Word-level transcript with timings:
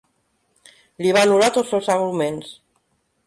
Li 1.05 1.11
va 1.17 1.21
anul·lar 1.27 1.51
tots 1.59 1.75
els 1.79 1.91
arguments. 1.97 2.49